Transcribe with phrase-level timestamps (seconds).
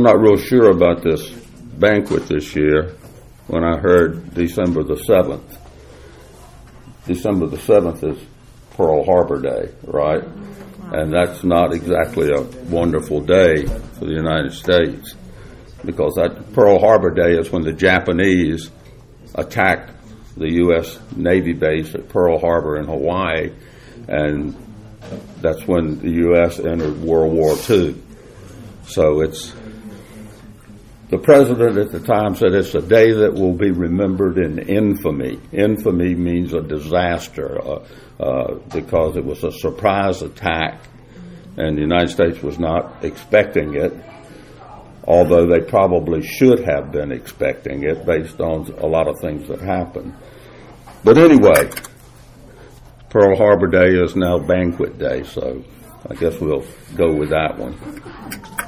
[0.00, 2.96] I'm not real sure about this banquet this year
[3.48, 5.58] when I heard December the 7th.
[7.06, 8.24] December the 7th is
[8.70, 10.22] Pearl Harbor Day, right?
[10.22, 10.94] Mm-hmm.
[10.94, 15.16] And that's not exactly a wonderful day for the United States
[15.84, 18.70] because that Pearl Harbor Day is when the Japanese
[19.34, 19.92] attacked
[20.34, 20.98] the U.S.
[21.14, 23.52] Navy base at Pearl Harbor in Hawaii,
[24.08, 24.56] and
[25.42, 26.58] that's when the U.S.
[26.58, 28.02] entered World War II.
[28.86, 29.54] So it's
[31.10, 35.40] the president at the time said it's a day that will be remembered in infamy.
[35.52, 37.84] Infamy means a disaster uh,
[38.20, 40.80] uh, because it was a surprise attack,
[41.56, 43.92] and the United States was not expecting it,
[45.04, 49.60] although they probably should have been expecting it based on a lot of things that
[49.60, 50.14] happened.
[51.02, 51.70] But anyway,
[53.08, 55.64] Pearl Harbor Day is now Banquet Day, so
[56.08, 58.59] I guess we'll go with that one.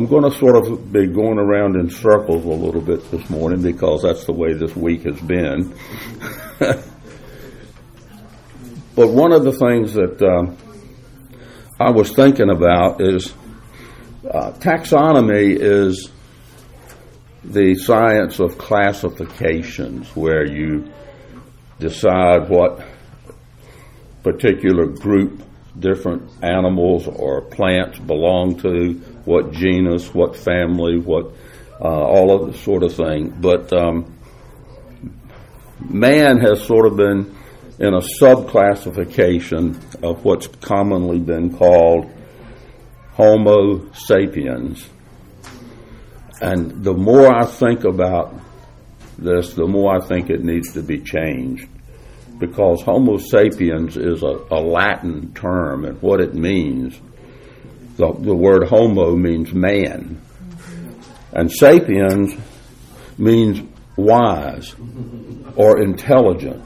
[0.00, 3.60] I'm going to sort of be going around in circles a little bit this morning
[3.60, 5.74] because that's the way this week has been.
[6.58, 6.80] but
[8.96, 10.56] one of the things that um,
[11.78, 13.34] I was thinking about is
[14.24, 16.10] uh, taxonomy is
[17.44, 20.90] the science of classifications where you
[21.78, 22.82] decide what
[24.22, 25.42] particular group
[25.78, 31.32] different animals or plants belong to, what genus, what family, what
[31.80, 33.34] uh, all of the sort of thing.
[33.40, 34.14] But um,
[35.88, 37.36] man has sort of been
[37.78, 42.10] in a subclassification of what's commonly been called
[43.12, 44.86] Homo sapiens.
[46.42, 48.34] And the more I think about
[49.18, 51.66] this, the more I think it needs to be changed
[52.38, 56.98] because Homo sapiens is a, a Latin term, and what it means,
[58.00, 60.20] the, the word homo means man,
[61.32, 62.34] and sapiens
[63.18, 63.62] means
[63.96, 64.74] wise
[65.56, 66.64] or intelligent.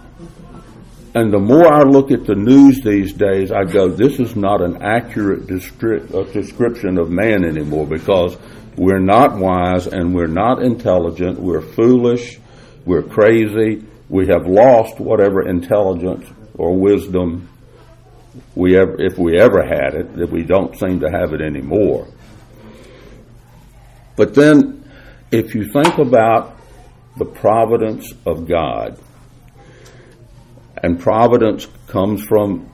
[1.15, 4.61] And the more I look at the news these days, I go, this is not
[4.63, 8.37] an accurate descri- uh, description of man anymore because
[8.77, 11.39] we're not wise and we're not intelligent.
[11.39, 12.39] We're foolish.
[12.85, 17.49] We're crazy we have lost whatever intelligence or wisdom
[18.55, 22.09] we ever, if we ever had it, that we don't seem to have it anymore.
[24.17, 24.89] But then,
[25.31, 26.57] if you think about
[27.17, 28.99] the providence of God,
[30.83, 32.71] and providence comes from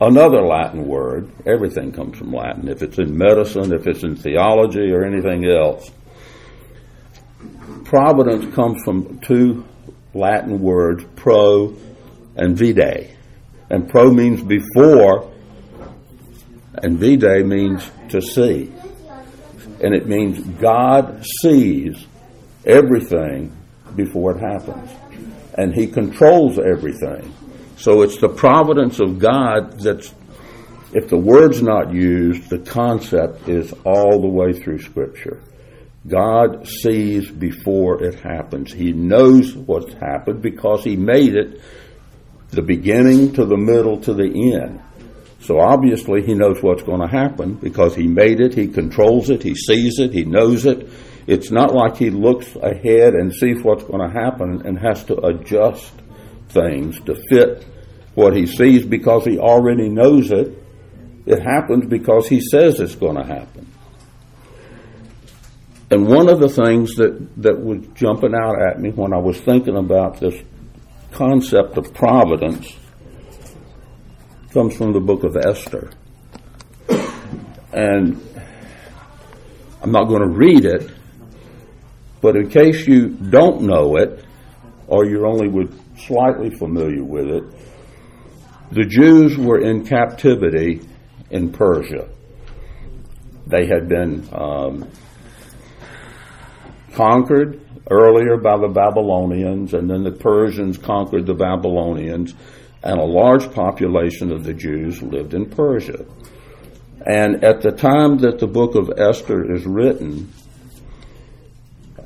[0.00, 2.68] another Latin word, everything comes from Latin.
[2.68, 5.90] If it's in medicine, if it's in theology, or anything else,
[7.84, 9.64] providence comes from two
[10.14, 11.76] Latin words pro
[12.36, 13.16] and vide.
[13.70, 15.32] And pro means before,
[16.82, 18.72] and vide means to see.
[19.82, 22.04] And it means God sees
[22.64, 23.56] everything
[23.96, 24.90] before it happens.
[25.56, 27.32] And He controls everything.
[27.76, 30.14] So it's the providence of God that's,
[30.92, 35.40] if the word's not used, the concept is all the way through Scripture.
[36.06, 38.72] God sees before it happens.
[38.72, 41.60] He knows what's happened because He made it
[42.54, 44.80] the beginning to the middle to the end.
[45.40, 49.42] So obviously He knows what's going to happen because He made it, He controls it,
[49.42, 50.88] He sees it, He knows it.
[51.26, 55.18] It's not like He looks ahead and sees what's going to happen and has to
[55.26, 55.92] adjust
[56.48, 57.66] things to fit
[58.14, 60.62] what He sees because He already knows it.
[61.26, 63.70] It happens because He says it's going to happen.
[65.90, 69.38] And one of the things that, that was jumping out at me when I was
[69.40, 70.34] thinking about this
[71.14, 72.76] concept of providence
[74.52, 75.90] comes from the book of Esther.
[77.72, 78.20] And
[79.82, 80.90] I'm not going to read it,
[82.20, 84.24] but in case you don't know it,
[84.86, 87.44] or you're only with slightly familiar with it,
[88.72, 90.80] the Jews were in captivity
[91.30, 92.08] in Persia.
[93.46, 94.90] They had been um,
[96.94, 97.60] conquered
[97.90, 102.34] earlier by the Babylonians, and then the Persians conquered the Babylonians,
[102.82, 106.04] and a large population of the Jews lived in Persia.
[107.06, 110.32] And at the time that the book of Esther is written,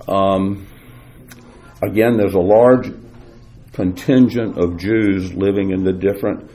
[0.08, 0.66] um,
[1.82, 2.92] again, there's a large
[3.72, 6.50] contingent of Jews living in the different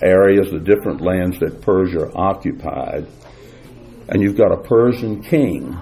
[0.00, 3.08] areas, the different lands that Persia occupied.
[4.08, 5.76] And you've got a Persian king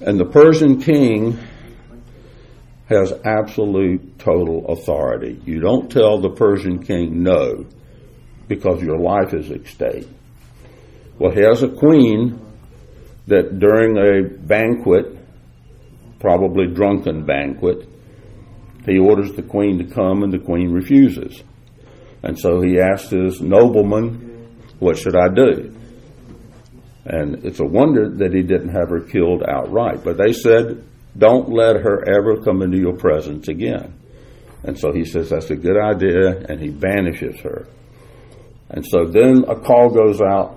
[0.00, 1.38] And the Persian king
[2.88, 5.40] has absolute total authority.
[5.44, 7.66] You don't tell the Persian king no
[8.48, 10.08] because your life is at stake.
[11.18, 12.40] Well, he has a queen
[13.26, 15.16] that during a banquet,
[16.18, 17.86] probably drunken banquet,
[18.86, 21.42] he orders the queen to come and the queen refuses.
[22.22, 24.48] And so he asks his nobleman,
[24.78, 25.76] What should I do?
[27.12, 30.04] And it's a wonder that he didn't have her killed outright.
[30.04, 30.84] But they said,
[31.18, 33.98] Don't let her ever come into your presence again.
[34.62, 37.66] And so he says, That's a good idea, and he banishes her.
[38.68, 40.56] And so then a call goes out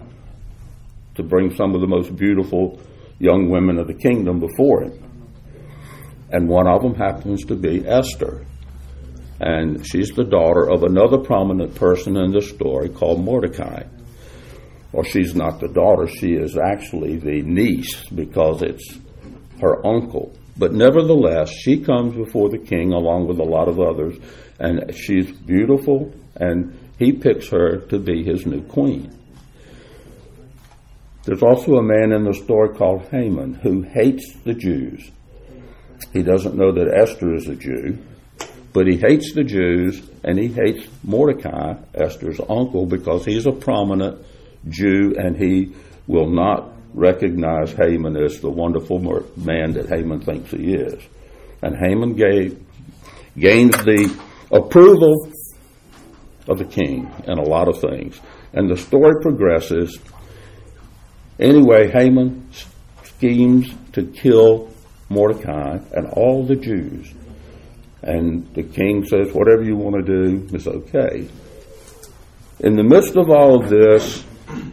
[1.16, 2.80] to bring some of the most beautiful
[3.18, 5.00] young women of the kingdom before him.
[6.30, 8.46] And one of them happens to be Esther.
[9.40, 13.86] And she's the daughter of another prominent person in the story called Mordecai.
[14.94, 18.98] Or she's not the daughter, she is actually the niece because it's
[19.60, 20.32] her uncle.
[20.56, 24.16] But nevertheless, she comes before the king along with a lot of others,
[24.60, 29.12] and she's beautiful, and he picks her to be his new queen.
[31.24, 35.10] There's also a man in the story called Haman who hates the Jews.
[36.12, 37.98] He doesn't know that Esther is a Jew,
[38.74, 44.24] but he hates the Jews and he hates Mordecai, Esther's uncle, because he's a prominent
[44.70, 45.74] Jew and he
[46.08, 49.00] will not recognize Haman as the wonderful
[49.36, 51.02] man that Haman thinks he is.
[51.62, 52.64] And Haman gave,
[53.38, 54.16] gains the
[54.52, 55.32] approval
[56.48, 58.20] of the king and a lot of things.
[58.54, 59.98] And the story progresses.
[61.40, 62.50] Anyway, Haman
[63.04, 64.70] schemes to kill
[65.10, 67.12] Mordecai and all the Jews.
[68.02, 71.28] And the king says, whatever you want to do is okay.
[72.60, 74.24] In the midst of all of this,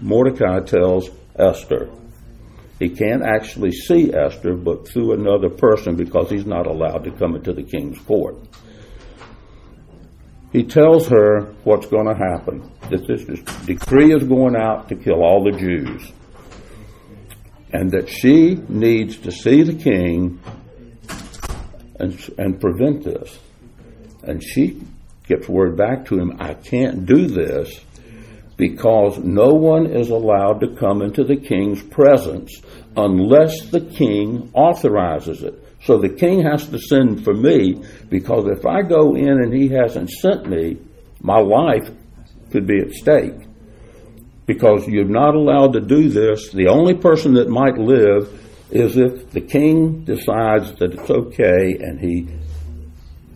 [0.00, 1.90] Mordecai tells Esther.
[2.78, 7.36] He can't actually see Esther, but through another person because he's not allowed to come
[7.36, 8.36] into the king's court.
[10.52, 12.72] He tells her what's going to happen.
[12.90, 13.24] That this
[13.66, 16.10] decree is going out to kill all the Jews.
[17.72, 20.40] And that she needs to see the king
[22.00, 23.38] and, and prevent this.
[24.24, 24.80] And she
[25.28, 27.80] gets word back to him, I can't do this
[28.60, 32.60] because no one is allowed to come into the king's presence
[32.94, 35.54] unless the king authorizes it.
[35.84, 39.68] So the king has to send for me because if I go in and he
[39.68, 40.76] hasn't sent me,
[41.22, 41.90] my life
[42.50, 43.32] could be at stake.
[44.44, 46.50] Because you're not allowed to do this.
[46.50, 48.28] The only person that might live
[48.70, 52.28] is if the king decides that it's okay and he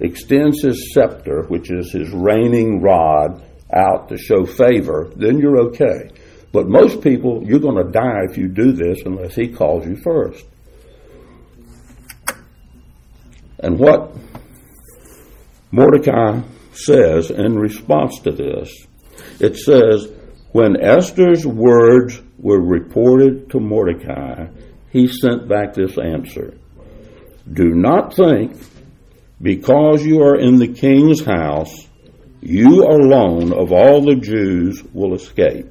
[0.00, 3.42] extends his scepter, which is his reigning rod,
[3.72, 6.10] out to show favor, then you're okay.
[6.52, 9.96] But most people, you're going to die if you do this unless he calls you
[9.96, 10.44] first.
[13.58, 14.12] And what
[15.72, 16.42] Mordecai
[16.72, 18.86] says in response to this,
[19.40, 20.08] it says,
[20.52, 24.46] when Esther's words were reported to Mordecai,
[24.90, 26.54] he sent back this answer
[27.52, 28.56] Do not think,
[29.42, 31.88] because you are in the king's house,
[32.44, 35.66] you alone of all the Jews will escape.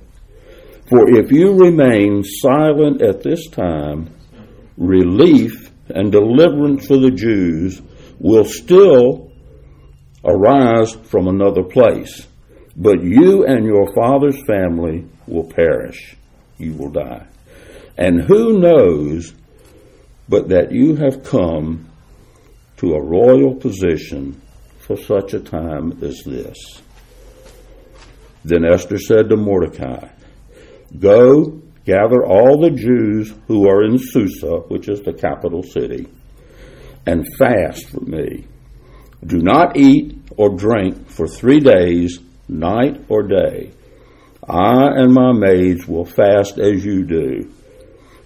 [0.89, 4.09] For if you remain silent at this time,
[4.77, 7.81] relief and deliverance for the Jews
[8.19, 9.31] will still
[10.25, 12.27] arise from another place.
[12.75, 16.15] But you and your father's family will perish.
[16.57, 17.27] You will die.
[17.97, 19.33] And who knows
[20.27, 21.89] but that you have come
[22.77, 24.41] to a royal position
[24.85, 26.57] for such a time as this?
[28.45, 30.09] Then Esther said to Mordecai,
[30.99, 36.07] Go, gather all the Jews who are in Susa, which is the capital city,
[37.05, 38.45] and fast for me.
[39.25, 43.71] Do not eat or drink for three days, night or day.
[44.47, 47.49] I and my maids will fast as you do.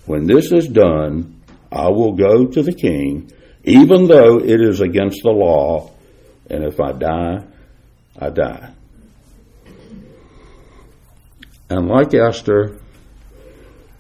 [0.05, 3.31] When this is done, I will go to the king,
[3.63, 5.91] even though it is against the law,
[6.49, 7.43] and if I die,
[8.19, 8.73] I die.
[11.69, 12.79] And like Esther,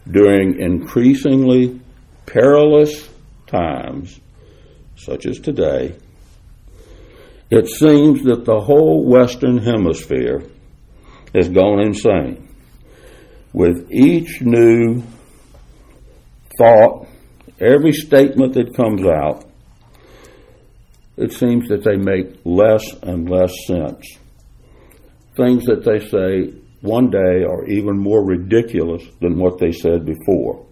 [0.09, 1.81] during increasingly
[2.25, 3.09] perilous
[3.45, 4.19] times,
[4.95, 5.95] such as today,
[7.49, 10.43] it seems that the whole Western Hemisphere
[11.33, 12.47] has gone insane.
[13.53, 15.03] With each new
[16.57, 17.07] thought,
[17.59, 19.46] every statement that comes out,
[21.17, 24.05] it seems that they make less and less sense.
[25.35, 30.65] Things that they say one day are even more ridiculous than what they said before.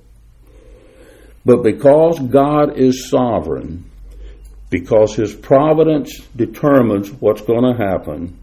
[1.44, 3.90] But because God is sovereign,
[4.70, 8.40] because his providence determines what's going to happen,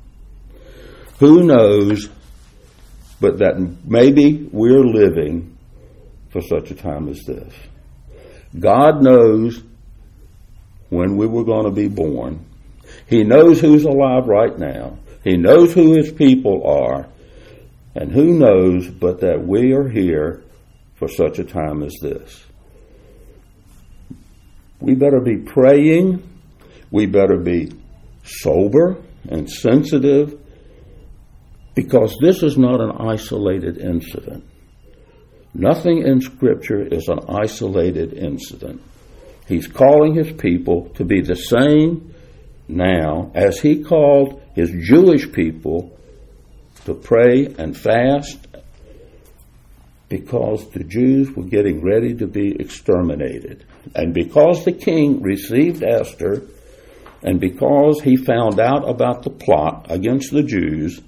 [1.19, 2.09] who knows
[3.23, 5.57] but that maybe we're living
[6.31, 7.55] for such a time as this.
[8.59, 9.63] God knows
[10.93, 12.45] when we were going to be born.
[13.07, 14.99] He knows who's alive right now.
[15.25, 17.09] He knows who his people are.
[17.95, 20.43] And who knows but that we are here
[20.97, 22.45] for such a time as this.
[24.81, 26.29] We better be praying.
[26.91, 27.73] We better be
[28.25, 28.99] sober
[29.31, 30.39] and sensitive
[31.75, 34.45] because this is not an isolated incident.
[35.55, 38.83] Nothing in Scripture is an isolated incident.
[39.47, 42.15] He's calling his people to be the same
[42.69, 45.99] now as he called his Jewish people
[46.85, 48.47] to pray and fast
[50.09, 53.65] because the Jews were getting ready to be exterminated.
[53.95, 56.43] And because the king received Esther,
[57.23, 61.01] and because he found out about the plot against the Jews,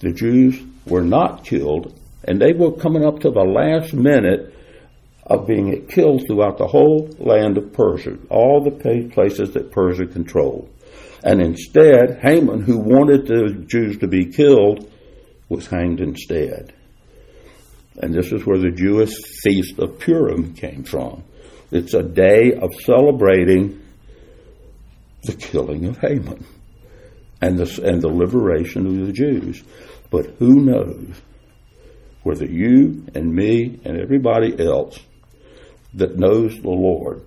[0.00, 4.54] the Jews were not killed, and they were coming up to the last minute
[5.26, 10.70] of being killed throughout the whole land of Persia, all the places that Persia controlled.
[11.22, 14.90] And instead, Haman, who wanted the Jews to be killed,
[15.48, 16.74] was hanged instead.
[17.96, 21.22] And this is where the Jewish feast of Purim came from.
[21.70, 23.80] It's a day of celebrating
[25.22, 26.44] the killing of Haman
[27.40, 29.62] and the, and the liberation of the Jews.
[30.10, 31.20] But who knows
[32.22, 34.98] whether you and me and everybody else
[35.94, 37.22] that knows the Lord,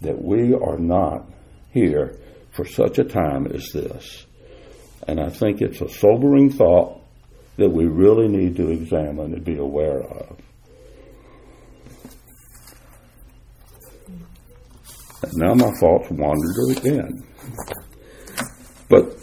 [0.00, 1.26] that we are not
[1.72, 2.18] here
[2.52, 4.26] for such a time as this.
[5.08, 7.00] And I think it's a sobering thought
[7.56, 10.36] that we really need to examine and be aware of.
[15.22, 17.24] And now my thoughts wandered again.
[18.88, 19.16] But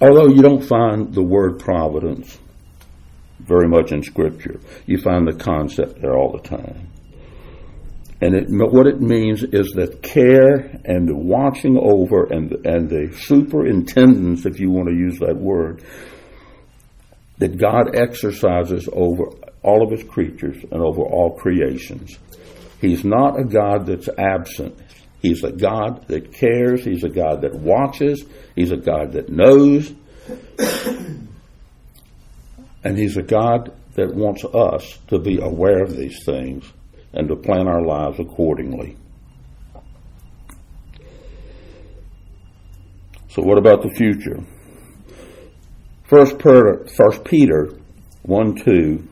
[0.00, 2.38] although you don't find the word providence
[3.50, 6.88] very much in Scripture, you find the concept there all the time.
[8.22, 13.12] And it, what it means is that care and the watching over and, and the
[13.16, 15.82] superintendence, if you want to use that word,
[17.38, 19.30] that God exercises over
[19.62, 22.18] all of his creatures and over all creations.
[22.80, 24.78] He's not a God that's absent.
[25.20, 26.84] He's a God that cares.
[26.84, 28.24] He's a God that watches.
[28.54, 29.92] He's a God that knows.
[32.84, 36.64] And He's a God that wants us to be aware of these things
[37.12, 38.96] and to plan our lives accordingly.
[43.28, 44.42] So, what about the future?
[46.04, 46.38] First,
[47.24, 47.72] Peter
[48.22, 49.08] 1 2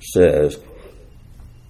[0.00, 0.58] says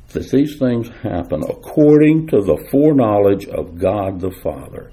[0.08, 4.90] that these things happen according to the foreknowledge of God the Father.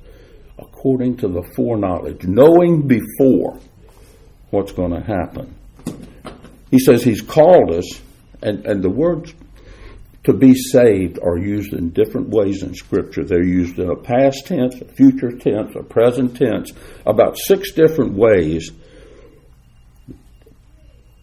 [0.57, 3.59] According to the foreknowledge, knowing before
[4.51, 5.53] what's going to happen.
[6.71, 8.01] He says He's called us,
[8.41, 9.35] and, and the words
[10.23, 13.23] to be saved are used in different ways in Scripture.
[13.23, 16.71] They're used in a past tense, a future tense, a present tense,
[17.05, 18.71] about six different ways.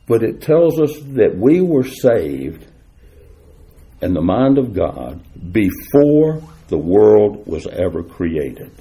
[0.06, 2.66] But it tells us that we were saved
[4.02, 8.72] in the mind of God before the world was ever created.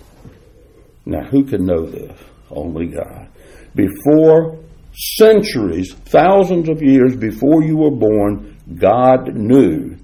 [1.05, 2.19] Now, who can know this?
[2.49, 3.29] Only God.
[3.75, 4.57] Before
[4.93, 9.97] centuries, thousands of years before you were born, God knew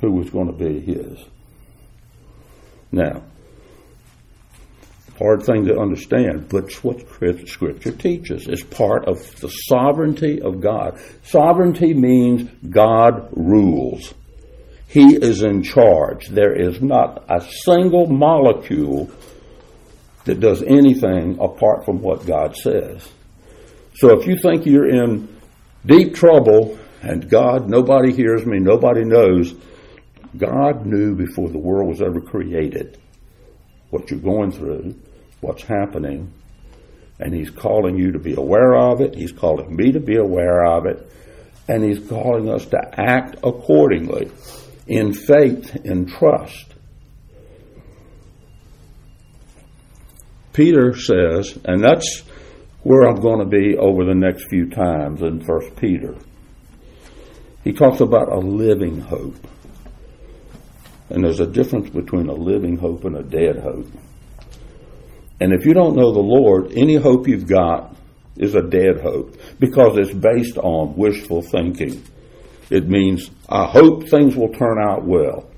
[0.00, 1.18] who was going to be his.
[2.92, 3.22] Now,
[5.18, 7.00] hard thing to understand, but it's what
[7.46, 8.46] Scripture teaches.
[8.46, 11.00] It's part of the sovereignty of God.
[11.22, 14.14] Sovereignty means God rules.
[14.88, 16.28] He is in charge.
[16.28, 19.10] There is not a single molecule
[20.24, 23.06] that does anything apart from what God says.
[23.94, 25.28] So if you think you're in
[25.86, 29.54] deep trouble and God, nobody hears me, nobody knows,
[30.36, 32.98] God knew before the world was ever created
[33.90, 34.96] what you're going through,
[35.40, 36.32] what's happening,
[37.20, 39.14] and He's calling you to be aware of it.
[39.14, 41.08] He's calling me to be aware of it,
[41.68, 44.32] and He's calling us to act accordingly
[44.88, 46.73] in faith, in trust.
[50.54, 52.22] Peter says, and that's
[52.84, 56.14] where I'm going to be over the next few times in First Peter.
[57.64, 59.36] He talks about a living hope.
[61.10, 63.88] And there's a difference between a living hope and a dead hope.
[65.40, 67.94] And if you don't know the Lord, any hope you've got
[68.36, 72.02] is a dead hope because it's based on wishful thinking.
[72.70, 75.50] It means I hope things will turn out well.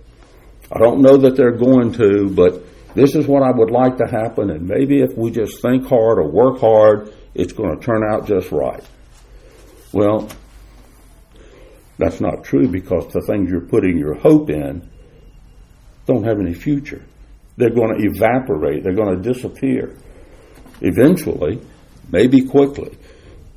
[0.73, 2.65] I don't know that they're going to, but
[2.97, 6.19] this is what I would like to happen, and maybe if we just think hard
[6.19, 8.83] or work hard, it's going to turn out just right.
[9.93, 10.31] Well,
[11.99, 14.91] that's not true because the things you're putting your hope in
[16.07, 17.05] don't have any future.
[17.59, 19.95] They're going to evaporate, they're going to disappear.
[20.81, 21.61] Eventually,
[22.11, 22.97] maybe quickly.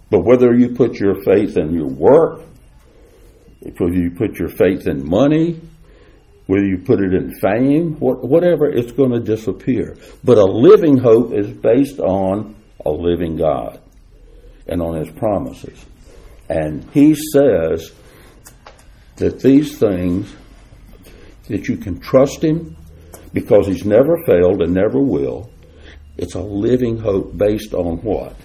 [0.09, 2.41] But whether you put your faith in your work,
[3.77, 5.61] whether you put your faith in money,
[6.49, 9.95] whether you put it in fame, whatever, it's going to disappear.
[10.23, 13.79] But a living hope is based on a living God
[14.65, 15.85] and on His promises.
[16.49, 17.91] And He says
[19.17, 20.33] that these things,
[21.49, 22.75] that you can trust Him
[23.31, 25.51] because He's never failed and never will.
[26.17, 28.35] It's a living hope based on what?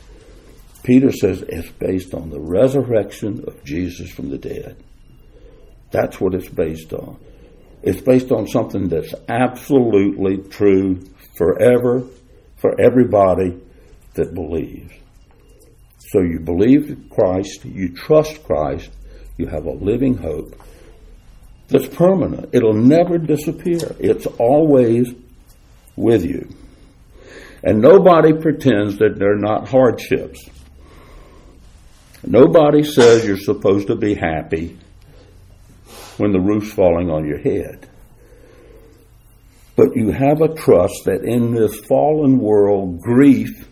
[0.83, 4.77] Peter says it's based on the resurrection of Jesus from the dead.
[5.91, 7.19] That's what it's based on.
[7.85, 11.01] It's based on something that's absolutely true
[11.37, 12.03] forever
[12.57, 13.61] for everybody
[14.15, 14.91] that believes.
[15.99, 18.91] So you believe Christ, you trust Christ,
[19.37, 20.59] you have a living hope
[21.69, 22.55] that's permanent.
[22.55, 23.95] It'll never disappear.
[23.99, 25.13] It's always
[25.95, 26.49] with you.
[27.63, 30.49] And nobody pretends that there are not hardships.
[32.27, 34.79] Nobody says you're supposed to be happy
[36.19, 37.89] when the roof's falling on your head.
[39.77, 43.69] But you have a trust that in this fallen world, grief,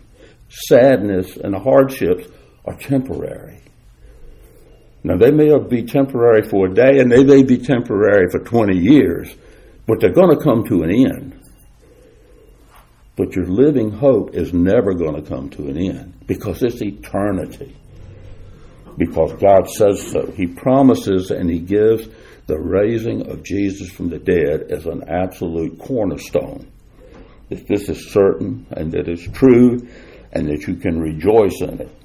[0.49, 2.27] sadness, and hardships
[2.65, 3.59] are temporary.
[5.03, 8.77] Now, they may be temporary for a day and they may be temporary for 20
[8.77, 9.33] years,
[9.85, 11.39] but they're going to come to an end.
[13.15, 17.75] But your living hope is never going to come to an end because it's eternity.
[18.97, 20.31] Because God says so.
[20.31, 22.07] He promises and He gives
[22.45, 26.69] the raising of Jesus from the dead as an absolute cornerstone.
[27.49, 29.87] That this is certain and that it's true
[30.31, 31.97] and that you can rejoice in it.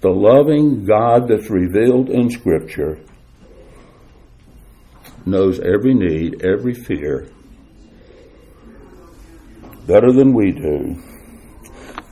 [0.00, 3.00] The loving God that's revealed in Scripture
[5.26, 7.28] knows every need, every fear,
[9.86, 11.02] better than we do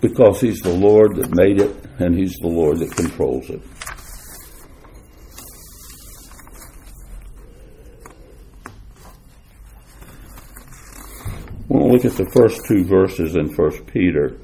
[0.00, 3.62] because He's the Lord that made it and He's the Lord that controls it.
[11.88, 14.38] Look at the first two verses in First Peter.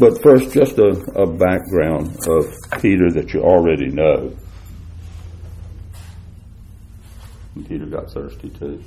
[0.00, 2.46] But first, just a, a background of
[2.80, 4.34] Peter that you already know.
[7.68, 8.82] Peter got thirsty too.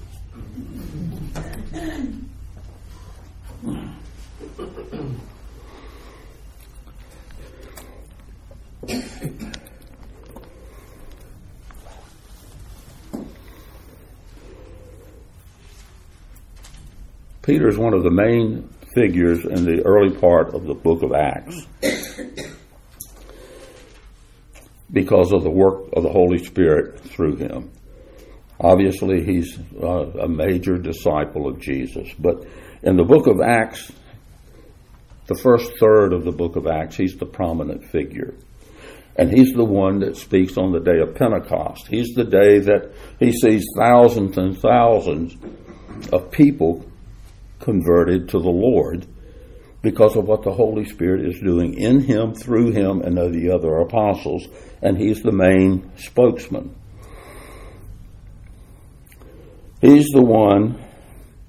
[17.46, 21.14] Peter is one of the main figures in the early part of the book of
[21.14, 21.68] Acts
[24.92, 27.72] because of the work of the Holy Spirit through him.
[28.60, 32.46] Obviously, he's uh, a major disciple of Jesus, but
[32.82, 33.92] in the book of Acts,
[35.28, 38.34] the first third of the book of Acts, he's the prominent figure.
[39.18, 41.88] And he's the one that speaks on the day of Pentecost.
[41.88, 45.36] He's the day that he sees thousands and thousands
[46.12, 46.86] of people
[47.60, 49.06] converted to the Lord
[49.82, 53.52] because of what the Holy Spirit is doing in him, through him, and of the
[53.52, 54.48] other apostles,
[54.82, 56.76] and he's the main spokesman.
[59.82, 60.84] He's the one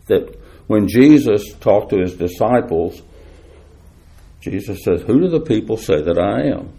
[0.08, 3.00] that when Jesus talked to his disciples,
[4.40, 6.72] Jesus says, Who do the people say that I am?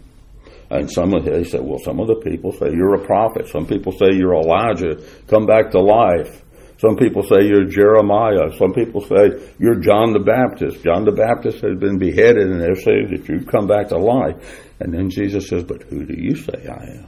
[0.69, 3.47] And some of they said, Well, some of the people say you're a prophet.
[3.47, 6.43] Some people say you're Elijah, come back to life.
[6.79, 8.55] Some people say you're Jeremiah.
[8.57, 10.83] Some people say you're John the Baptist.
[10.83, 14.35] John the Baptist has been beheaded, and they're saying that you've come back to life.
[14.79, 17.07] And then Jesus says, But who do you say I am?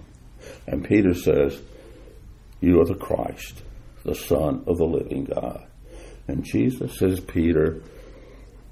[0.66, 1.62] And Peter says,
[2.62, 3.62] You are the Christ,
[4.04, 5.68] the Son of the living God.
[6.28, 7.82] And Jesus says, Peter,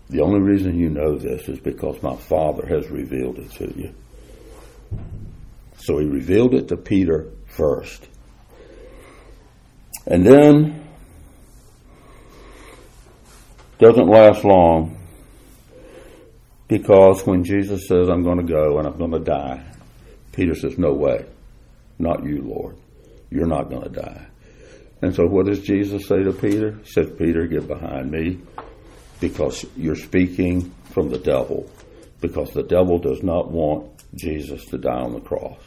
[0.10, 3.94] the only reason you know this is because my Father has revealed it to you.
[5.78, 8.08] So he revealed it to Peter first.
[10.08, 10.87] And then
[13.80, 14.98] doesn't last long
[16.68, 19.63] because when Jesus says, I'm going to go and I'm going to die,
[20.32, 21.26] Peter says, No way.
[22.00, 22.78] Not you, Lord.
[23.30, 24.28] You're not going to die.
[25.02, 26.72] And so what does Jesus say to Peter?
[26.84, 28.40] He says, Peter, get behind me
[29.20, 31.70] because you're speaking from the devil
[32.22, 35.60] because the devil does not want Jesus to die on the cross.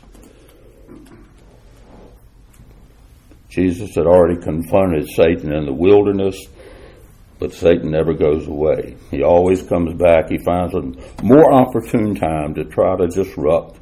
[3.49, 6.37] Jesus had already confronted Satan in the wilderness
[7.41, 8.97] but Satan never goes away.
[9.11, 10.29] He always comes back.
[10.29, 10.83] He finds a
[11.25, 13.79] more opportune time to try to disrupt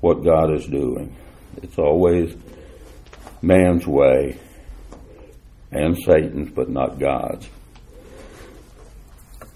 [0.00, 1.14] what God is doing.
[1.62, 2.36] It's always
[3.42, 4.38] man's way
[5.72, 7.48] and Satan's, but not God's.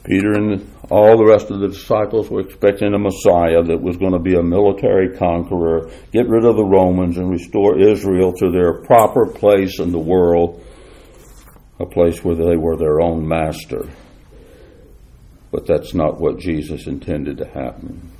[0.04, 4.12] Peter and all the rest of the disciples were expecting a Messiah that was going
[4.12, 8.82] to be a military conqueror, get rid of the Romans, and restore Israel to their
[8.82, 10.60] proper place in the world,
[11.82, 13.88] a place where they were their own master.
[15.50, 18.10] But that's not what Jesus intended to happen.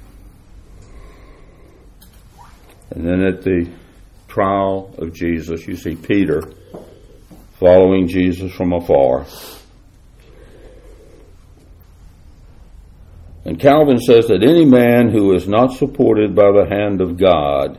[2.91, 3.71] And then at the
[4.29, 6.43] trial of Jesus, you see Peter
[7.59, 9.25] following Jesus from afar.
[13.45, 17.79] And Calvin says that any man who is not supported by the hand of God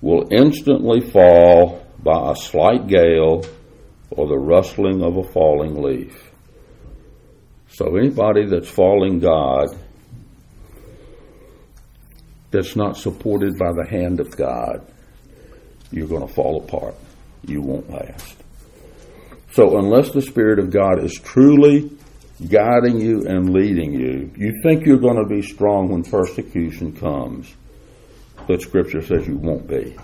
[0.00, 3.44] will instantly fall by a slight gale
[4.16, 6.32] or the rustling of a falling leaf.
[7.68, 9.68] So anybody that's falling God
[12.50, 14.90] that's not supported by the hand of God,
[15.90, 16.94] you're going to fall apart.
[17.44, 18.36] You won't last.
[19.52, 21.90] So unless the Spirit of God is truly
[22.48, 27.54] guiding you and leading you, you think you're going to be strong when persecution comes.
[28.46, 29.96] But Scripture says you won't be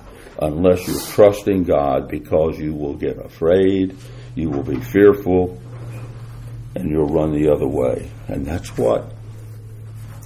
[0.42, 3.96] unless you're trusting God because you will get afraid,
[4.34, 5.60] you will be fearful,
[6.74, 8.10] and you'll run the other way.
[8.28, 9.12] And that's what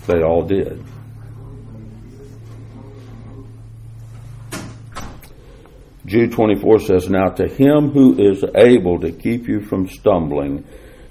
[0.07, 0.83] they all did.
[6.07, 10.65] Jude 24 says, Now to him who is able to keep you from stumbling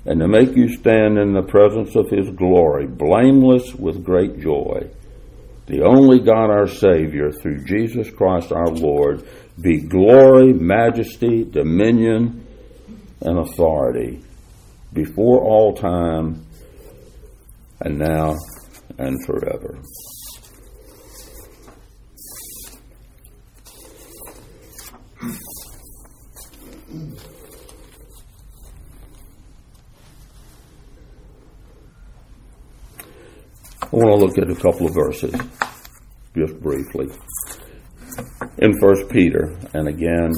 [0.06, 4.90] and to make you stand in the presence of his glory, blameless with great joy,
[5.68, 9.28] the only God our Savior, through Jesus Christ our Lord,
[9.60, 12.46] be glory, majesty, dominion,
[13.22, 14.22] and authority
[14.94, 16.46] before all time
[17.82, 18.36] and now
[18.98, 19.80] and forever.
[33.96, 35.34] I want to look at a couple of verses,
[36.36, 37.08] just briefly.
[38.58, 40.34] In First Peter, and again,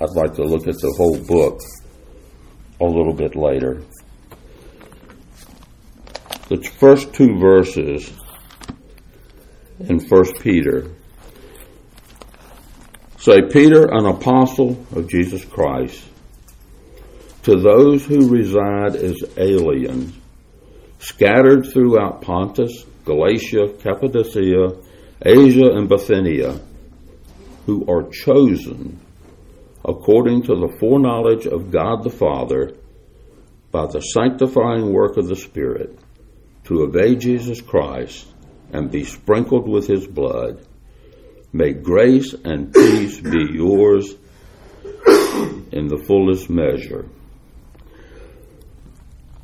[0.00, 1.58] I'd like to look at the whole book
[2.80, 3.82] a little bit later.
[6.48, 8.12] The first two verses
[9.80, 10.92] in First Peter
[13.18, 16.04] say, Peter, an apostle of Jesus Christ,
[17.42, 20.16] to those who reside as aliens
[21.00, 24.76] scattered throughout Pontus, Galatia, Cappadocia,
[25.24, 26.60] Asia, and Bithynia,
[27.66, 29.00] who are chosen
[29.84, 32.74] according to the foreknowledge of God the Father
[33.70, 35.98] by the sanctifying work of the Spirit
[36.64, 38.26] to obey Jesus Christ
[38.72, 40.64] and be sprinkled with his blood.
[41.52, 44.14] May grace and peace be yours
[45.72, 47.06] in the fullest measure.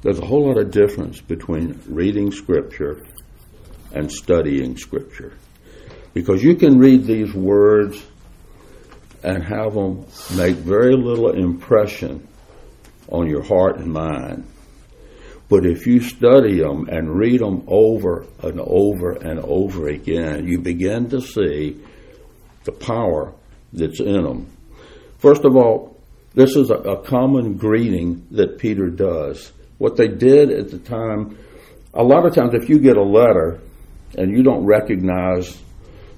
[0.01, 3.03] There's a whole lot of difference between reading Scripture
[3.93, 5.35] and studying Scripture.
[6.15, 8.03] Because you can read these words
[9.23, 12.27] and have them make very little impression
[13.11, 14.47] on your heart and mind.
[15.49, 20.59] But if you study them and read them over and over and over again, you
[20.59, 21.83] begin to see
[22.65, 23.33] the power
[23.73, 24.47] that's in them.
[25.19, 25.97] First of all,
[26.35, 29.51] this is a, a common greeting that Peter does.
[29.79, 31.39] What they did at the time,
[31.95, 33.61] a lot of times if you get a letter
[34.17, 35.61] and you don't recognize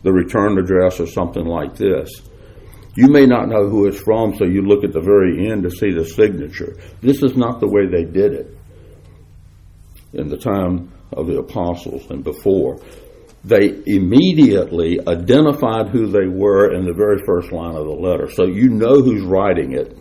[0.02, 2.10] the return address or something like this,
[2.96, 5.70] you may not know who it's from, so you look at the very end to
[5.70, 6.76] see the signature.
[7.00, 8.56] This is not the way they did it
[10.12, 12.80] in the time of the apostles and before.
[13.44, 18.28] They immediately identified who they were in the very first line of the letter.
[18.30, 19.96] So you know who's writing it.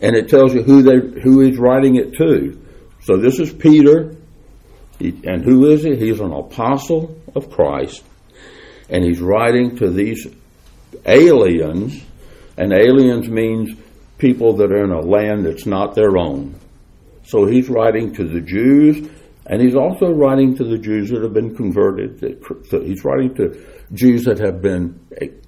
[0.00, 2.60] And it tells you who they who he's writing it to.
[3.00, 4.15] So this is Peter.
[4.98, 5.96] And who is he?
[5.96, 8.02] He's an apostle of Christ.
[8.88, 10.26] And he's writing to these
[11.04, 12.00] aliens,
[12.56, 13.76] and aliens means
[14.18, 16.54] people that are in a land that's not their own.
[17.24, 19.10] So he's writing to the Jews,
[19.44, 22.20] and he's also writing to the Jews that have been converted.
[22.70, 24.98] He's writing to Jews that have been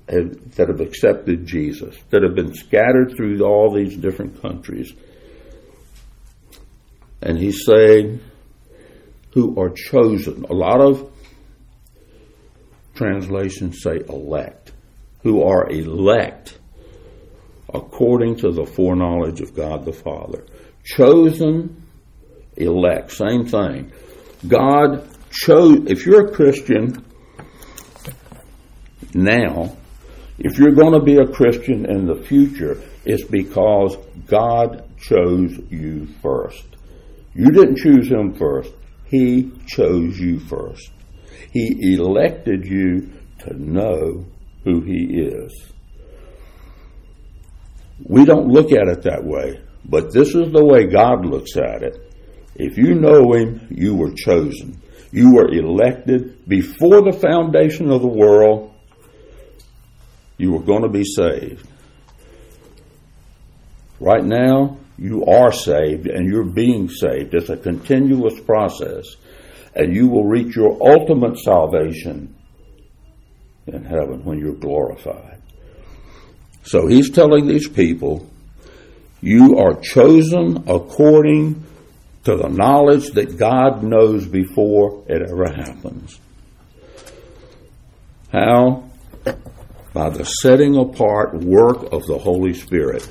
[0.08, 4.92] that have accepted Jesus, that have been scattered through all these different countries.
[7.22, 8.20] And he's saying,
[9.38, 10.44] who are chosen.
[10.50, 11.08] A lot of
[12.96, 14.72] translations say elect
[15.22, 16.58] who are elect
[17.72, 20.44] according to the foreknowledge of God the Father.
[20.84, 21.84] Chosen,
[22.56, 23.92] elect, same thing.
[24.48, 27.04] God chose, if you're a Christian
[29.14, 29.76] now,
[30.38, 33.96] if you're going to be a Christian in the future, it's because
[34.26, 36.64] God chose you first.
[37.34, 38.72] You didn't choose him first.
[39.08, 40.90] He chose you first.
[41.52, 44.26] He elected you to know
[44.64, 45.72] who he is.
[48.04, 51.82] We don't look at it that way, but this is the way God looks at
[51.82, 52.14] it.
[52.54, 54.80] If you know him, you were chosen.
[55.10, 58.74] You were elected before the foundation of the world.
[60.36, 61.66] You were going to be saved.
[64.00, 67.34] Right now, you are saved and you're being saved.
[67.34, 69.04] It's a continuous process.
[69.74, 72.34] And you will reach your ultimate salvation
[73.66, 75.40] in heaven when you're glorified.
[76.64, 78.28] So he's telling these people,
[79.20, 81.64] you are chosen according
[82.24, 86.18] to the knowledge that God knows before it ever happens.
[88.32, 88.90] How?
[89.94, 93.08] By the setting apart work of the Holy Spirit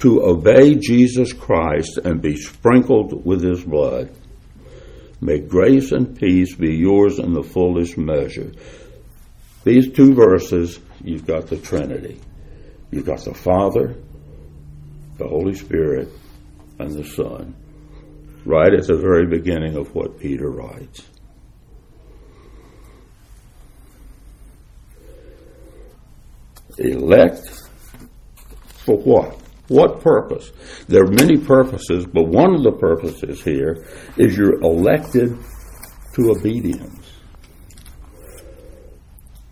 [0.00, 4.10] to obey Jesus Christ and be sprinkled with his blood.
[5.20, 8.52] May grace and peace be yours in the fullest measure.
[9.64, 12.20] These two verses, you've got the Trinity.
[12.90, 13.96] You've got the Father,
[15.16, 16.08] the Holy Spirit,
[16.78, 17.54] and the Son.
[18.44, 21.02] Right at the very beginning of what Peter writes.
[26.78, 27.48] Elect
[28.84, 29.45] for what?
[29.68, 30.52] What purpose?
[30.88, 33.84] There are many purposes, but one of the purposes here
[34.16, 35.36] is you're elected
[36.14, 37.12] to obedience.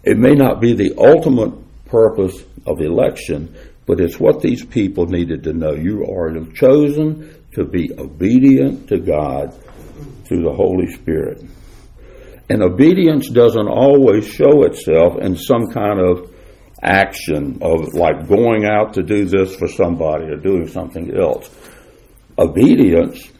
[0.05, 1.53] It may not be the ultimate
[1.87, 3.55] purpose of election,
[3.87, 5.73] but it's what these people needed to know.
[5.73, 9.55] You are chosen to be obedient to God
[10.27, 11.43] through the Holy Spirit.
[12.49, 16.34] And obedience doesn't always show itself in some kind of
[16.85, 21.51] action of like going out to do this for somebody or doing something else.
[22.39, 23.31] Obedience,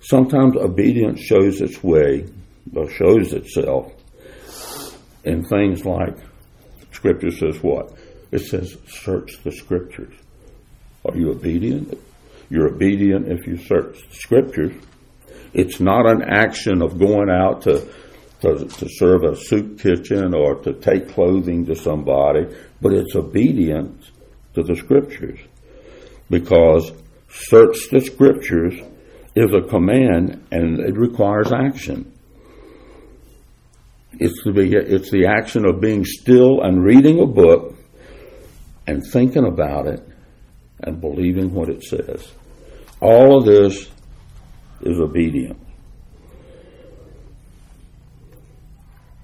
[0.00, 2.26] sometimes obedience shows its way
[2.74, 3.92] or shows itself
[5.24, 6.16] in things like
[6.92, 7.92] Scripture says what?
[8.32, 10.14] It says, search the Scriptures.
[11.04, 11.96] Are you obedient?
[12.50, 14.74] You're obedient if you search the Scriptures.
[15.54, 17.88] It's not an action of going out to
[18.40, 22.46] to, to serve a soup kitchen or to take clothing to somebody,
[22.80, 24.10] but it's obedience
[24.54, 25.40] to the scriptures.
[26.30, 26.92] Because
[27.28, 28.74] search the scriptures
[29.34, 32.12] is a command and it requires action.
[34.12, 37.76] It's the, it's the action of being still and reading a book
[38.86, 40.06] and thinking about it
[40.80, 42.32] and believing what it says.
[43.00, 43.88] All of this
[44.80, 45.67] is obedience.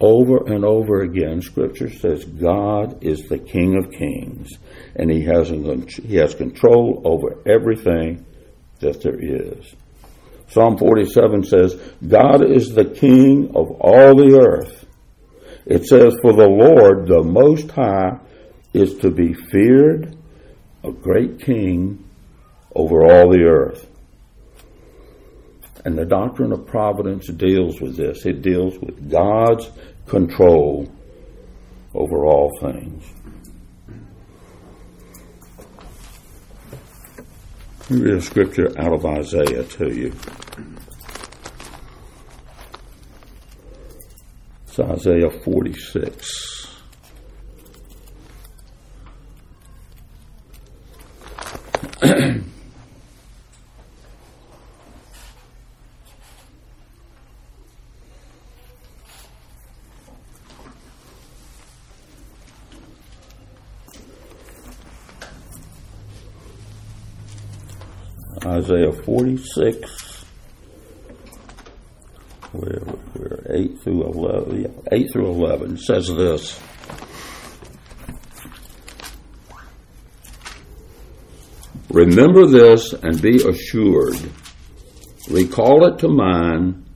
[0.04, 4.50] Over and over again, Scripture says God is the King of Kings,
[4.94, 8.26] and He has He has control over everything
[8.80, 9.74] that there is.
[10.48, 14.84] Psalm 47 says, God is the King of all the earth.
[15.64, 18.18] It says, For the Lord, the Most High,
[18.74, 20.14] is to be feared,
[20.82, 22.04] a great King
[22.74, 23.88] over all the earth.
[25.86, 28.24] And the doctrine of providence deals with this.
[28.24, 29.70] It deals with God's
[30.06, 30.90] control
[31.94, 33.04] over all things.
[37.90, 40.12] Let me read a scripture out of Isaiah to you.
[44.66, 46.66] It's Isaiah 46.
[68.64, 70.24] Isaiah 46,
[72.52, 76.58] where, where 8 through 11, yeah, 8 through 11 says this.
[81.90, 84.16] Remember this and be assured.
[85.30, 86.86] Recall it to mind,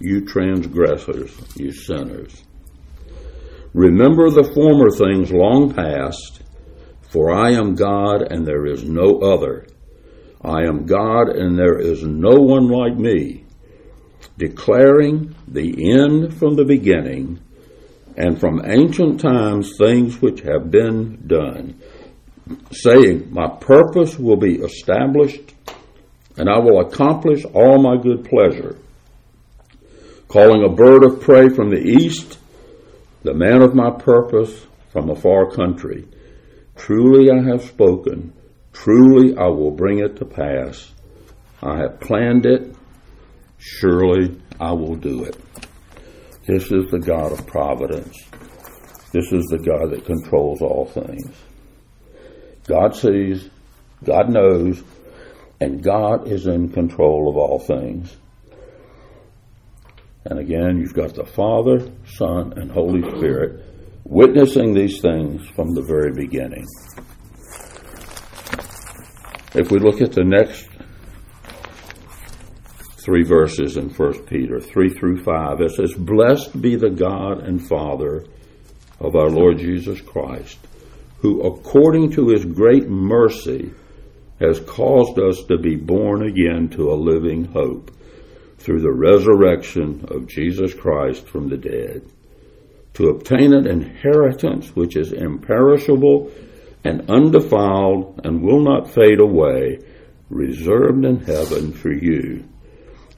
[0.00, 2.44] you transgressors, you sinners.
[3.72, 6.42] Remember the former things long past,
[7.08, 9.66] for I am God and there is no other.
[10.44, 13.44] I am God and there is no one like me,
[14.36, 17.40] declaring the end from the beginning
[18.16, 21.80] and from ancient times things which have been done,
[22.70, 25.54] saying, My purpose will be established,
[26.36, 28.76] and I will accomplish all my good pleasure.
[30.28, 32.38] Calling a bird of prey from the east,
[33.22, 36.06] the man of my purpose from a far country.
[36.76, 38.32] Truly I have spoken,
[38.74, 40.92] truly I will bring it to pass.
[41.62, 42.76] I have planned it,
[43.56, 45.36] surely I will do it.
[46.46, 48.18] This is the God of providence.
[49.12, 51.34] This is the God that controls all things.
[52.66, 53.48] God sees,
[54.04, 54.82] God knows,
[55.60, 58.14] and God is in control of all things.
[60.26, 63.64] And again, you've got the Father, Son, and Holy Spirit
[64.04, 66.66] witnessing these things from the very beginning.
[69.54, 70.68] If we look at the next
[73.04, 77.64] three verses in 1 Peter 3 through 5, it says, Blessed be the God and
[77.64, 78.24] Father
[78.98, 80.58] of our Lord Jesus Christ,
[81.18, 83.72] who according to his great mercy
[84.40, 87.92] has caused us to be born again to a living hope
[88.58, 92.02] through the resurrection of Jesus Christ from the dead,
[92.94, 96.32] to obtain an inheritance which is imperishable
[96.84, 99.78] and undefiled and will not fade away,
[100.28, 102.44] reserved in heaven for you,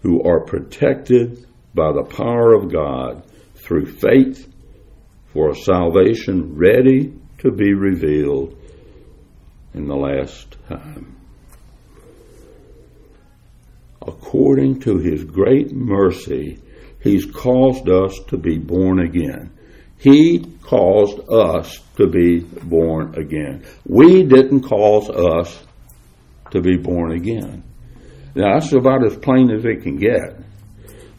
[0.02, 3.24] who are protected by the power of God
[3.57, 4.48] through faith
[5.33, 8.57] for a salvation ready to be revealed
[9.74, 11.16] in the last time.
[14.00, 16.62] According to his great mercy,
[17.02, 19.55] he's caused us to be born again.
[19.98, 23.64] He caused us to be born again.
[23.87, 25.62] We didn't cause us
[26.50, 27.64] to be born again.
[28.35, 30.38] Now, that's about as plain as it can get.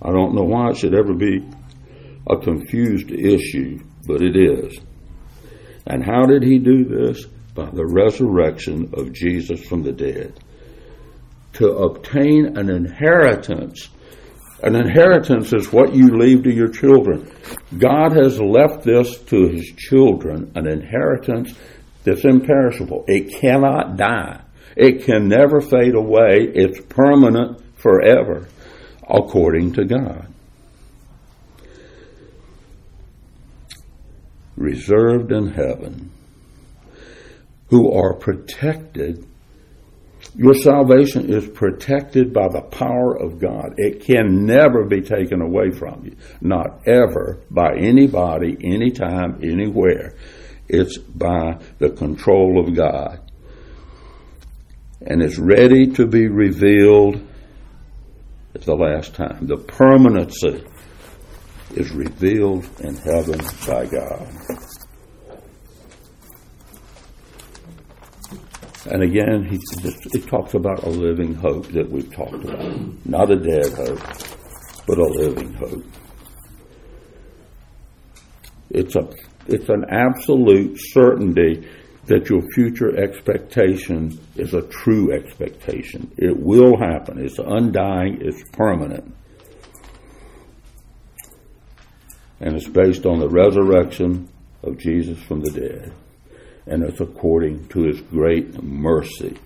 [0.02, 1.44] I don't know why it should ever be
[2.30, 4.78] a confused issue, but it is.
[5.88, 7.26] And how did he do this?
[7.56, 10.40] By the resurrection of Jesus from the dead.
[11.54, 13.90] To obtain an inheritance.
[14.64, 17.32] An inheritance is what you leave to your children.
[17.78, 21.54] God has left this to his children, an inheritance
[22.04, 23.06] that's imperishable.
[23.08, 24.42] It cannot die.
[24.76, 26.52] It can never fade away.
[26.54, 28.48] It's permanent forever,
[29.08, 30.28] according to God.
[34.58, 36.12] reserved in heaven
[37.70, 39.26] who are protected.
[40.36, 43.76] Your salvation is protected by the power of God.
[43.78, 46.16] It can never be taken away from you.
[46.42, 50.16] Not ever by anybody, anytime, anywhere.
[50.68, 53.20] It's by the control of God.
[55.02, 57.22] And it's ready to be revealed
[58.54, 59.48] at the last time.
[59.48, 60.66] The permanency
[61.76, 64.28] is revealed in heaven by God.
[68.90, 69.60] And again, he,
[70.12, 73.06] he talks about a living hope that we've talked about.
[73.06, 74.00] Not a dead hope,
[74.88, 75.86] but a living hope.
[78.70, 79.10] It's, a,
[79.48, 81.68] it's an absolute certainty
[82.06, 86.12] that your future expectation is a true expectation.
[86.18, 87.20] It will happen.
[87.20, 89.14] It's undying, it's permanent.
[92.40, 94.30] and it's based on the resurrection
[94.64, 95.94] of Jesus from the dead,
[96.68, 99.38] and it's according to his great mercy.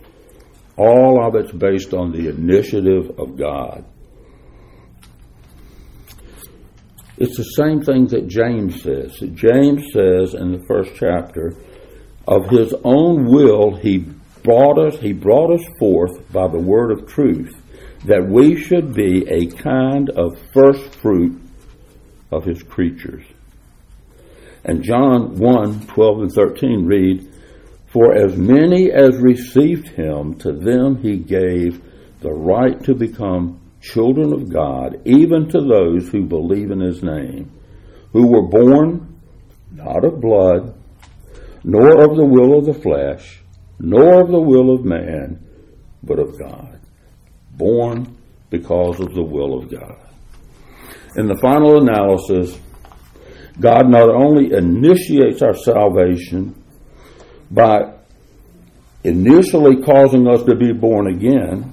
[0.78, 3.86] All of it's based on the initiative of God.
[7.18, 9.16] It's the same thing that James says.
[9.34, 11.54] James says in the first chapter,
[12.28, 14.00] of his own will he
[14.44, 17.54] brought us, he brought us forth by the word of truth,
[18.06, 21.40] that we should be a kind of first fruit
[22.32, 23.24] of his creatures.
[24.64, 27.34] And John 1 12 and 13 read,
[27.88, 31.82] For as many as received him, to them he gave
[32.20, 37.52] the right to become children of God, even to those who believe in his name,
[38.14, 39.20] who were born
[39.72, 40.76] not of blood,
[41.64, 43.42] nor of the will of the flesh,
[43.80, 45.44] nor of the will of man,
[46.04, 46.80] but of God.
[47.52, 48.18] Born
[48.50, 49.98] because of the will of God.
[51.16, 52.58] In the final analysis,
[53.60, 56.56] God not only initiates our salvation
[57.50, 57.94] by
[59.04, 61.72] initially causing us to be born again,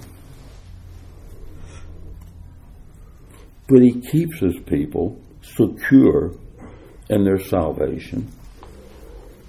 [3.68, 6.32] but He keeps His people secure
[7.08, 8.30] in their salvation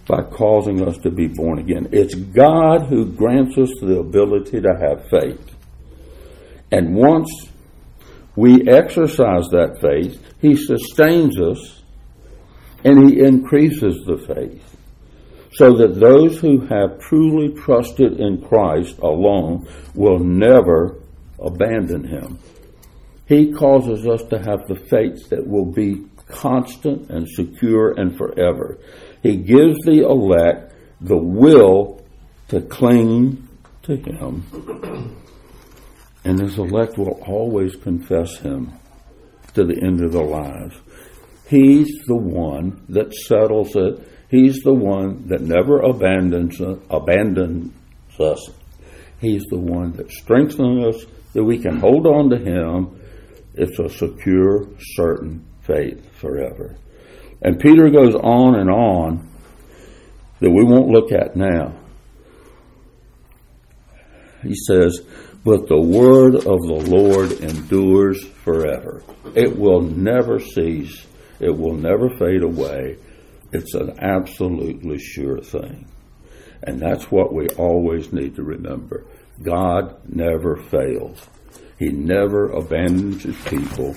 [0.07, 1.88] by causing us to be born again.
[1.91, 5.55] It's God who grants us the ability to have faith.
[6.71, 7.30] And once
[8.36, 11.84] we exercise that faith, He sustains us
[12.84, 14.63] and He increases the faith.
[15.51, 20.99] so that those who have truly trusted in Christ alone will never
[21.39, 22.38] abandon him.
[23.27, 28.77] He causes us to have the faith that will be constant and secure and forever.
[29.23, 32.05] He gives the elect the will
[32.49, 33.47] to cling
[33.84, 35.15] to him,
[36.23, 38.73] and his elect will always confess him
[39.53, 40.75] to the end of their lives.
[41.50, 44.08] He's the one that settles it.
[44.30, 47.74] He's the one that never abandons, abandons
[48.20, 48.50] us.
[49.20, 53.02] He's the one that strengthens us that we can hold on to Him.
[53.56, 56.76] It's a secure, certain faith forever.
[57.41, 59.28] And Peter goes on and on
[60.39, 61.74] that we won't look at now.
[64.43, 65.02] He says,
[65.43, 69.04] But the word of the Lord endures forever.
[69.36, 71.06] It will never cease,
[71.40, 72.98] it will never fade away.
[73.52, 75.88] It's an absolutely sure thing.
[76.64, 79.06] And that's what we always need to remember.
[79.42, 81.26] God never fails.
[81.78, 83.96] He never abandons his people.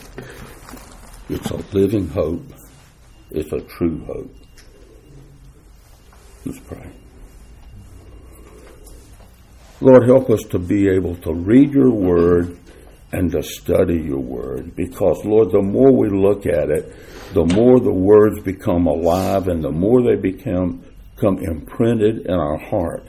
[1.28, 2.44] It's a living hope.
[3.30, 4.34] It's a true hope.
[6.44, 6.90] Let's pray.
[9.80, 12.56] Lord, help us to be able to read your word
[13.12, 16.94] and to study your word because, Lord, the more we look at it,
[17.34, 20.84] the more the words become alive and the more they become,
[21.14, 23.06] become imprinted in our heart.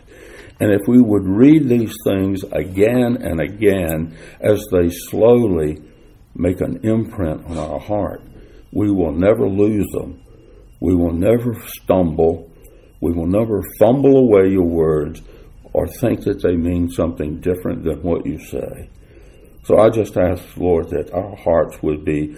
[0.59, 5.81] And if we would read these things again and again as they slowly
[6.35, 8.21] make an imprint on our heart,
[8.71, 10.21] we will never lose them.
[10.79, 12.51] We will never stumble.
[13.01, 15.21] We will never fumble away your words
[15.73, 18.89] or think that they mean something different than what you say.
[19.63, 22.35] So I just ask, Lord, that our hearts would be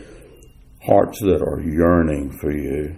[0.83, 2.95] hearts that are yearning for you,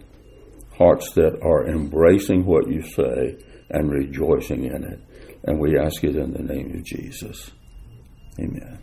[0.77, 3.37] hearts that are embracing what you say
[3.69, 4.99] and rejoicing in it.
[5.43, 7.51] And we ask it in the name of Jesus.
[8.39, 8.79] Amen.